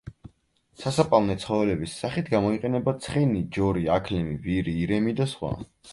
სასაპალნე 0.83 1.35
ცხოველების 1.43 1.93
სახით 2.03 2.31
გამოიყენება: 2.35 2.95
ცხენი, 3.07 3.45
ჯორი, 3.59 3.87
აქლემი, 3.99 4.35
ვირი, 4.47 4.75
ირემი 4.87 5.19
და 5.21 5.29
სხვა. 5.37 5.53